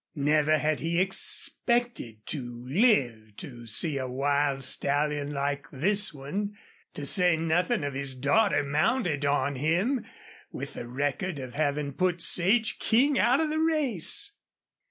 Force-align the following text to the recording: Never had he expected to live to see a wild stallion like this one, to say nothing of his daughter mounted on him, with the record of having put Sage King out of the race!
Never 0.15 0.57
had 0.57 0.79
he 0.79 0.99
expected 0.99 2.25
to 2.25 2.65
live 2.67 3.35
to 3.37 3.67
see 3.67 3.99
a 3.99 4.09
wild 4.09 4.63
stallion 4.63 5.31
like 5.31 5.67
this 5.71 6.11
one, 6.11 6.57
to 6.95 7.05
say 7.05 7.37
nothing 7.37 7.83
of 7.83 7.93
his 7.93 8.15
daughter 8.15 8.63
mounted 8.63 9.25
on 9.27 9.57
him, 9.57 10.03
with 10.51 10.73
the 10.73 10.87
record 10.87 11.37
of 11.37 11.53
having 11.53 11.93
put 11.93 12.19
Sage 12.19 12.79
King 12.79 13.19
out 13.19 13.39
of 13.41 13.51
the 13.51 13.59
race! 13.59 14.31